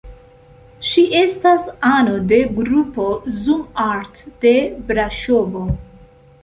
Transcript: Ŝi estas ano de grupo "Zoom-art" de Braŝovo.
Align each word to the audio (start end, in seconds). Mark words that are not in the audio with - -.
Ŝi 0.91 1.03
estas 1.19 1.67
ano 1.91 2.17
de 2.33 2.39
grupo 2.57 3.07
"Zoom-art" 3.45 4.21
de 4.47 4.57
Braŝovo. 4.91 5.67